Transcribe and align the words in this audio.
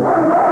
Thank 0.00 0.47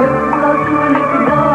Yoklar 0.00 0.56
söyle 0.66 0.98
gıda 1.12 1.51